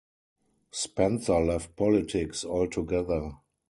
[0.71, 3.33] Spencer left politics altogether.